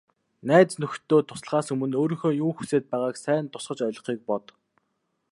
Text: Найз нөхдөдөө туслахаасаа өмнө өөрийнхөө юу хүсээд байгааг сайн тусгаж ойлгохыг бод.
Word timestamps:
Найз 0.51 0.71
нөхдөдөө 0.83 1.25
туслахаасаа 1.31 1.73
өмнө 1.75 1.95
өөрийнхөө 2.01 2.31
юу 2.43 2.51
хүсээд 2.55 2.83
байгааг 2.91 3.15
сайн 3.25 3.45
тусгаж 3.53 3.79
ойлгохыг 3.87 4.19
бод. 4.29 4.45